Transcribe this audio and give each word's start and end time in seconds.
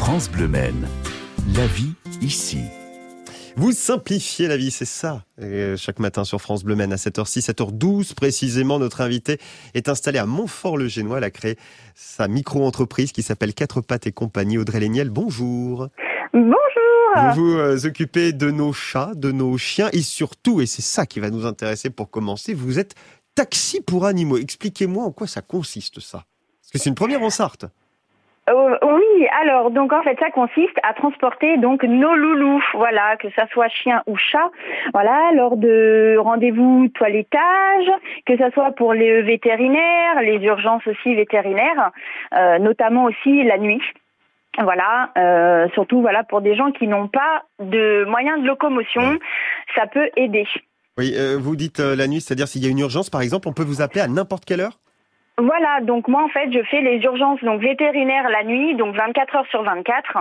France 0.00 0.30
Bleu 0.30 0.48
Maine. 0.48 0.88
La 1.54 1.66
vie 1.66 1.92
ici. 2.22 2.62
Vous 3.54 3.72
simplifiez 3.72 4.48
la 4.48 4.56
vie, 4.56 4.70
c'est 4.70 4.86
ça. 4.86 5.26
Et 5.38 5.76
chaque 5.76 5.98
matin 5.98 6.24
sur 6.24 6.40
France 6.40 6.64
Bleu 6.64 6.74
Maine 6.74 6.94
à 6.94 6.96
7h06, 6.96 7.50
7h12 7.50 8.14
précisément, 8.14 8.78
notre 8.78 9.02
invité 9.02 9.36
est 9.74 9.90
installé 9.90 10.18
à 10.18 10.24
Montfort-le-Génois. 10.24 11.18
Elle 11.18 11.24
a 11.24 11.30
créé 11.30 11.56
sa 11.94 12.28
micro-entreprise 12.28 13.12
qui 13.12 13.22
s'appelle 13.22 13.52
Quatre 13.52 13.82
Pattes 13.82 14.06
et 14.06 14.12
Compagnie. 14.12 14.56
Audrey 14.56 14.80
Léniel, 14.80 15.10
bonjour. 15.10 15.88
Bonjour. 16.32 17.34
Vous 17.34 17.42
vous 17.42 17.58
euh, 17.58 17.84
occupez 17.84 18.32
de 18.32 18.50
nos 18.50 18.72
chats, 18.72 19.12
de 19.14 19.30
nos 19.30 19.58
chiens 19.58 19.90
et 19.92 20.00
surtout, 20.00 20.62
et 20.62 20.66
c'est 20.66 20.82
ça 20.82 21.04
qui 21.04 21.20
va 21.20 21.28
nous 21.28 21.44
intéresser 21.44 21.90
pour 21.90 22.10
commencer, 22.10 22.54
vous 22.54 22.78
êtes 22.78 22.94
taxi 23.34 23.82
pour 23.82 24.06
animaux. 24.06 24.38
Expliquez-moi 24.38 25.04
en 25.04 25.12
quoi 25.12 25.26
ça 25.26 25.42
consiste 25.42 26.00
ça. 26.00 26.24
Parce 26.62 26.72
que 26.72 26.78
c'est 26.78 26.88
une 26.88 26.96
première 26.96 27.22
en 27.22 27.30
Sarthe. 27.30 27.66
Euh, 28.50 28.76
oui, 28.82 29.26
alors 29.40 29.70
donc 29.70 29.92
en 29.92 30.02
fait 30.02 30.18
ça 30.18 30.30
consiste 30.30 30.76
à 30.82 30.92
transporter 30.94 31.56
donc 31.58 31.84
nos 31.84 32.14
loulous, 32.16 32.62
voilà, 32.74 33.16
que 33.16 33.28
ça 33.36 33.46
soit 33.52 33.68
chien 33.68 34.02
ou 34.06 34.16
chat, 34.16 34.50
voilà, 34.92 35.30
lors 35.34 35.56
de 35.56 36.16
rendez-vous 36.18 36.88
toilettage, 36.94 37.90
que 38.26 38.36
ça 38.38 38.50
soit 38.50 38.72
pour 38.72 38.92
les 38.92 39.22
vétérinaires, 39.22 40.20
les 40.22 40.38
urgences 40.38 40.86
aussi 40.86 41.14
vétérinaires, 41.14 41.92
euh, 42.36 42.58
notamment 42.58 43.04
aussi 43.04 43.44
la 43.44 43.58
nuit. 43.58 43.82
Voilà, 44.60 45.10
euh, 45.16 45.68
surtout 45.74 46.00
voilà 46.00 46.24
pour 46.24 46.40
des 46.40 46.56
gens 46.56 46.72
qui 46.72 46.88
n'ont 46.88 47.06
pas 47.06 47.44
de 47.60 48.04
moyens 48.08 48.42
de 48.42 48.46
locomotion, 48.46 49.18
ça 49.76 49.86
peut 49.86 50.10
aider. 50.16 50.46
Oui, 50.98 51.14
vous 51.38 51.54
dites 51.54 51.78
la 51.78 52.08
nuit, 52.08 52.20
c'est-à-dire 52.20 52.48
s'il 52.48 52.64
y 52.64 52.66
a 52.66 52.70
une 52.70 52.80
urgence 52.80 53.10
par 53.10 53.22
exemple, 53.22 53.46
on 53.46 53.52
peut 53.52 53.62
vous 53.62 53.80
appeler 53.80 54.00
à 54.00 54.08
n'importe 54.08 54.44
quelle 54.44 54.60
heure? 54.60 54.79
Voilà, 55.40 55.80
donc 55.80 56.06
moi 56.06 56.22
en 56.22 56.28
fait 56.28 56.52
je 56.52 56.62
fais 56.70 56.82
les 56.82 56.98
urgences 56.98 57.42
donc 57.42 57.62
vétérinaires 57.62 58.28
la 58.28 58.44
nuit, 58.44 58.74
donc 58.74 58.94
24 58.94 59.36
heures 59.36 59.46
sur 59.50 59.62
24, 59.62 60.18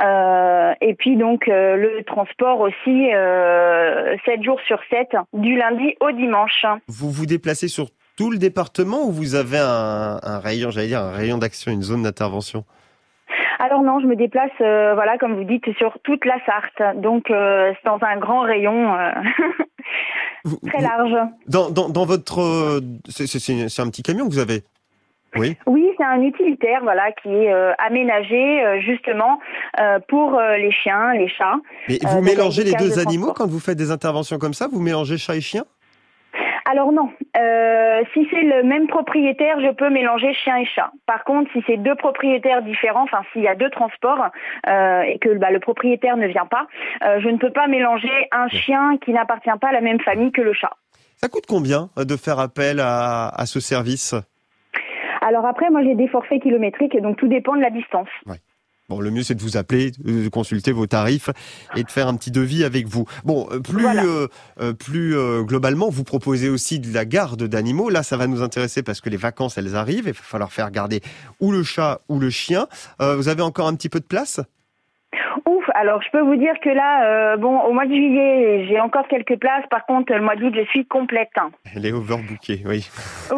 euh, 0.00 0.74
et 0.80 0.94
puis 0.94 1.16
donc 1.16 1.48
euh, 1.48 1.76
le 1.76 2.04
transport 2.04 2.60
aussi 2.60 3.12
euh, 3.12 4.16
7 4.24 4.44
jours 4.44 4.60
sur 4.66 4.78
7, 4.88 5.16
du 5.32 5.56
lundi 5.56 5.96
au 6.00 6.12
dimanche. 6.12 6.64
Vous 6.86 7.10
vous 7.10 7.26
déplacez 7.26 7.66
sur 7.66 7.86
tout 8.16 8.30
le 8.30 8.38
département 8.38 9.04
ou 9.04 9.10
vous 9.10 9.34
avez 9.34 9.58
un, 9.58 10.20
un 10.22 10.38
rayon, 10.38 10.70
j'allais 10.70 10.88
dire 10.88 11.00
un 11.00 11.12
rayon 11.12 11.38
d'action, 11.38 11.72
une 11.72 11.82
zone 11.82 12.04
d'intervention? 12.04 12.64
Alors 13.58 13.82
non, 13.82 14.00
je 14.00 14.06
me 14.06 14.16
déplace, 14.16 14.50
euh, 14.60 14.94
voilà 14.94 15.18
comme 15.18 15.34
vous 15.34 15.44
dites, 15.44 15.72
sur 15.78 15.96
toute 16.02 16.24
la 16.24 16.36
Sarthe, 16.44 17.00
donc 17.00 17.30
euh, 17.30 17.72
c'est 17.74 17.88
dans 17.88 18.00
un 18.02 18.16
grand 18.16 18.40
rayon 18.40 18.92
euh, 18.92 19.10
Vous- 20.44 20.58
très 20.66 20.80
large. 20.82 21.14
Dans, 21.46 21.70
dans, 21.70 21.88
dans 21.88 22.04
votre... 22.04 22.40
euh, 22.40 22.80
c'est- 23.08 23.80
un 23.80 23.88
petit 23.90 24.02
camion 24.02 24.26
que 24.28 24.32
vous 24.32 24.38
avez 24.38 24.62
Oui. 25.36 25.56
Oui, 25.66 25.86
c'est 25.96 26.04
un 26.04 26.20
utilitaire, 26.20 26.80
voilà, 26.82 27.10
qui 27.12 27.28
est 27.28 27.52
euh, 27.52 27.72
aménagé 27.78 28.62
euh, 28.64 28.80
justement 28.80 29.38
euh, 29.80 29.98
pour 30.08 30.38
euh, 30.38 30.56
les 30.56 30.72
chiens, 30.72 31.14
les 31.14 31.28
chats. 31.28 31.56
Mais 31.88 31.98
Euh, 32.04 32.08
vous 32.08 32.20
mélangez 32.22 32.64
les 32.64 32.72
deux 32.74 32.90
de 32.94 33.00
animaux 33.00 33.32
quand 33.34 33.46
vous 33.48 33.60
faites 33.60 33.78
des 33.78 33.90
interventions 33.90 34.38
comme 34.38 34.52
ça? 34.54 34.68
Vous 34.70 34.80
mélangez 34.80 35.16
chat 35.16 35.36
et 35.36 35.40
chien? 35.40 35.64
Alors 36.72 36.90
non, 36.90 37.10
euh, 37.36 38.02
si 38.14 38.26
c'est 38.30 38.40
le 38.40 38.62
même 38.62 38.86
propriétaire, 38.86 39.60
je 39.60 39.70
peux 39.74 39.90
mélanger 39.90 40.32
chien 40.32 40.56
et 40.56 40.64
chat. 40.64 40.90
Par 41.04 41.22
contre, 41.24 41.52
si 41.52 41.62
c'est 41.66 41.76
deux 41.76 41.94
propriétaires 41.94 42.62
différents, 42.62 43.02
enfin 43.02 43.20
s'il 43.30 43.42
y 43.42 43.46
a 43.46 43.54
deux 43.54 43.68
transports 43.68 44.30
euh, 44.66 45.02
et 45.02 45.18
que 45.18 45.36
bah, 45.36 45.50
le 45.50 45.60
propriétaire 45.60 46.16
ne 46.16 46.26
vient 46.28 46.46
pas, 46.46 46.66
euh, 47.04 47.20
je 47.20 47.28
ne 47.28 47.36
peux 47.36 47.50
pas 47.50 47.66
mélanger 47.66 48.08
un 48.32 48.48
chien 48.48 48.96
qui 49.04 49.12
n'appartient 49.12 49.50
pas 49.60 49.68
à 49.68 49.72
la 49.72 49.82
même 49.82 50.00
famille 50.00 50.32
que 50.32 50.40
le 50.40 50.54
chat. 50.54 50.72
Ça 51.18 51.28
coûte 51.28 51.44
combien 51.46 51.90
de 51.98 52.16
faire 52.16 52.38
appel 52.38 52.80
à, 52.80 53.28
à 53.28 53.44
ce 53.44 53.60
service? 53.60 54.14
Alors 55.20 55.44
après, 55.44 55.68
moi 55.68 55.82
j'ai 55.82 55.94
des 55.94 56.08
forfaits 56.08 56.42
kilométriques, 56.42 56.98
donc 57.02 57.18
tout 57.18 57.28
dépend 57.28 57.54
de 57.54 57.60
la 57.60 57.70
distance. 57.70 58.08
Bon, 58.92 59.00
le 59.00 59.10
mieux 59.10 59.22
c'est 59.22 59.34
de 59.34 59.40
vous 59.40 59.56
appeler, 59.56 59.90
de 60.04 60.28
consulter 60.28 60.70
vos 60.70 60.86
tarifs 60.86 61.30
et 61.76 61.82
de 61.82 61.90
faire 61.90 62.08
un 62.08 62.14
petit 62.14 62.30
devis 62.30 62.62
avec 62.62 62.86
vous. 62.86 63.06
Bon, 63.24 63.48
euh, 63.50 63.58
plus 63.60 63.80
Voilà. 63.80 64.04
euh, 64.04 64.28
euh, 64.60 64.74
plus 64.74 65.16
euh, 65.16 65.42
globalement, 65.44 65.88
vous 65.88 66.04
proposez 66.04 66.50
aussi 66.50 66.78
de 66.78 66.92
la 66.92 67.06
garde 67.06 67.44
d'animaux. 67.44 67.88
Là, 67.88 68.02
ça 68.02 68.18
va 68.18 68.26
nous 68.26 68.42
intéresser 68.42 68.82
parce 68.82 69.00
que 69.00 69.08
les 69.08 69.16
vacances 69.16 69.56
elles 69.56 69.76
arrivent. 69.76 70.04
Il 70.08 70.12
va 70.12 70.20
falloir 70.22 70.52
faire 70.52 70.70
garder 70.70 71.00
ou 71.40 71.52
le 71.52 71.62
chat 71.62 72.02
ou 72.10 72.18
le 72.18 72.28
chien. 72.28 72.66
Euh, 73.00 73.16
vous 73.16 73.28
avez 73.28 73.40
encore 73.42 73.66
un 73.66 73.74
petit 73.76 73.88
peu 73.88 73.98
de 74.00 74.04
place? 74.04 74.40
Ouf, 75.46 75.64
alors 75.74 76.02
je 76.02 76.10
peux 76.10 76.20
vous 76.20 76.36
dire 76.36 76.54
que 76.62 76.68
là, 76.68 77.04
euh, 77.04 77.36
bon, 77.36 77.60
au 77.60 77.72
mois 77.72 77.86
de 77.86 77.94
juillet, 77.94 78.66
j'ai 78.68 78.80
encore 78.80 79.06
quelques 79.08 79.38
places. 79.38 79.64
Par 79.70 79.86
contre, 79.86 80.12
le 80.12 80.20
mois 80.20 80.36
d'août, 80.36 80.52
je 80.54 80.64
suis 80.70 80.86
complète. 80.86 81.30
Elle 81.74 81.86
est 81.86 81.92
overbookée, 81.92 82.62
oui. 82.66 82.88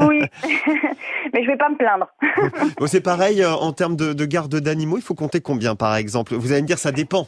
Oui, 0.01 0.21
mais 1.33 1.43
je 1.43 1.49
vais 1.49 1.57
pas 1.57 1.69
me 1.69 1.77
plaindre. 1.77 2.09
Bon, 2.79 2.87
c'est 2.87 3.03
pareil 3.03 3.43
euh, 3.43 3.53
en 3.53 3.73
termes 3.73 3.97
de, 3.97 4.13
de 4.13 4.25
garde 4.25 4.55
d'animaux. 4.55 4.97
Il 4.97 5.03
faut 5.03 5.15
compter 5.15 5.41
combien, 5.41 5.75
par 5.75 5.97
exemple? 5.97 6.35
Vous 6.35 6.53
allez 6.53 6.63
me 6.63 6.67
dire, 6.67 6.79
ça 6.79 6.93
dépend. 6.93 7.27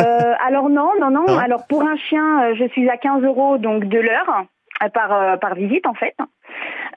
Euh, 0.00 0.32
alors 0.44 0.68
non, 0.68 0.90
non, 1.00 1.10
non. 1.10 1.26
Non 1.28 1.38
Alors 1.38 1.66
pour 1.68 1.82
un 1.82 1.96
chien, 1.96 2.54
je 2.54 2.66
suis 2.68 2.88
à 2.88 2.96
15 2.96 3.22
euros 3.22 3.58
donc 3.58 3.84
de 3.84 3.98
l'heure 3.98 4.46
par 4.92 5.38
par 5.38 5.54
visite 5.54 5.86
en 5.86 5.94
fait. 5.94 6.16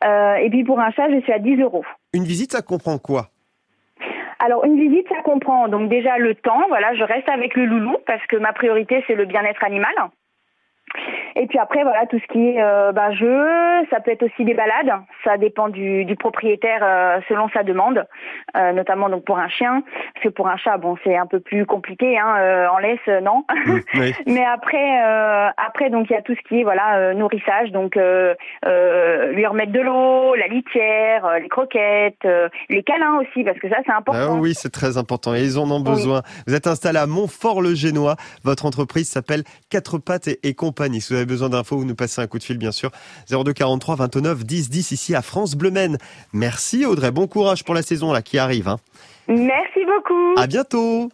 Euh, 0.04 0.36
et 0.36 0.50
puis 0.50 0.64
pour 0.64 0.80
un 0.80 0.92
chat, 0.92 1.10
je 1.10 1.22
suis 1.22 1.34
à 1.34 1.40
10 1.40 1.62
euros. 1.62 1.86
Une 2.14 2.24
visite, 2.24 2.52
ça 2.52 2.62
comprend 2.62 2.98
quoi? 2.98 3.30
Alors 4.40 4.66
une 4.66 4.80
visite, 4.80 5.08
ça 5.10 5.22
comprend 5.24 5.68
donc 5.68 5.90
déjà 5.90 6.18
le 6.18 6.36
temps. 6.36 6.68
Voilà, 6.68 6.94
je 6.96 7.04
reste 7.04 7.30
avec 7.30 7.56
le 7.56 7.66
loulou 7.66 7.98
parce 8.06 8.26
que 8.28 8.38
ma 8.38 8.54
priorité 8.54 9.04
c'est 9.08 9.16
le 9.16 9.26
bien-être 9.26 9.64
animal. 9.64 9.94
Et 11.40 11.46
puis 11.46 11.60
après, 11.60 11.84
voilà, 11.84 12.08
tout 12.08 12.18
ce 12.20 12.34
qui 12.34 12.50
est 12.50 12.62
euh, 12.62 12.92
bah, 12.92 13.12
jeu, 13.12 13.46
ça 13.92 14.00
peut 14.00 14.10
être 14.10 14.24
aussi 14.24 14.44
des 14.44 14.56
balades. 14.56 14.92
Ça 15.24 15.38
dépend 15.38 15.70
du, 15.70 16.04
du 16.04 16.16
propriétaire 16.16 16.80
euh, 16.82 17.20
selon 17.30 17.48
sa 17.50 17.62
demande, 17.62 18.06
euh, 18.56 18.72
notamment 18.74 19.08
donc 19.08 19.24
pour 19.24 19.38
un 19.38 19.48
chien. 19.48 19.84
Parce 20.16 20.24
que 20.24 20.30
pour 20.30 20.48
un 20.48 20.58
chat, 20.58 20.78
bon, 20.78 20.96
c'est 21.04 21.16
un 21.16 21.28
peu 21.28 21.40
plus 21.40 21.68
compliqué. 21.68 22.18
Hein, 22.18 22.38
euh, 22.40 22.68
en 22.70 22.80
laisse, 22.80 23.24
non. 23.24 23.44
Oui. 24.00 24.14
Mais 24.26 24.44
après, 24.46 24.98
après 25.58 25.92
donc 25.92 26.08
il 26.10 26.14
y 26.14 26.16
a 26.16 26.24
tout 26.24 26.34
ce 26.34 26.48
qui 26.48 26.62
est 26.62 26.64
voilà 26.64 27.14
nourrissage, 27.14 27.72
donc 27.72 27.96
lui 27.96 29.46
remettre 29.46 29.72
de 29.72 29.80
l'eau, 29.80 30.34
la 30.36 30.48
litière, 30.48 31.40
les 31.40 31.50
croquettes, 31.50 32.28
les 32.70 32.82
câlins 32.84 33.20
aussi 33.20 33.44
parce 33.44 33.60
que 33.60 33.70
ça 33.70 33.78
c'est 33.86 33.92
Ah 33.92 33.98
important. 33.98 34.40
oui, 34.40 34.54
c'est 34.56 34.72
très 34.72 34.98
important 34.98 35.36
et 35.36 35.42
ils 35.42 35.60
en 35.60 35.70
ont 35.70 35.82
besoin. 35.82 36.22
Vous 36.48 36.56
êtes 36.56 36.68
installé 36.68 36.98
à 36.98 37.06
Montfort-le-Génois. 37.06 38.16
Votre 38.44 38.66
entreprise 38.66 39.08
s'appelle 39.10 39.44
Quatre 39.70 40.00
Pattes 40.00 40.28
et, 40.28 40.40
et 40.44 40.54
Compagnie. 40.56 41.02
Si 41.02 41.14
vous 41.14 41.20
avez 41.20 41.27
besoin 41.28 41.50
d'infos, 41.50 41.78
vous 41.78 41.86
nous 41.86 41.96
passez 41.96 42.22
un 42.22 42.28
coup 42.28 42.40
de 42.40 42.44
fil, 42.44 42.58
bien 42.58 42.72
sûr. 42.72 42.90
02 43.30 43.54
43 43.54 43.96
29 43.96 44.44
10 44.44 44.70
10 44.70 44.92
ici 44.92 45.16
à 45.16 45.22
France 45.22 45.56
Bleu 45.56 45.70
Maine. 45.70 45.98
Merci 46.34 46.86
Audrey. 46.86 47.12
Bon 47.12 47.28
courage 47.28 47.64
pour 47.64 47.76
la 47.76 47.84
saison 47.84 48.12
là 48.12 48.22
qui 48.22 48.38
arrive. 48.38 48.68
Hein. 48.68 48.78
Merci 49.28 49.82
beaucoup. 49.86 50.34
À 50.38 50.48
bientôt. 50.48 51.06